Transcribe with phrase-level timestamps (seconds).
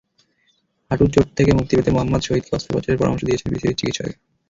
[0.91, 4.17] হাঁটুর চোট থেকে মুক্তি পেতে মোহাম্মদ শহীদকে অস্ত্রোপচারের পরামর্শ দিয়েছেন বিসিবির চিকিৎসকেরা।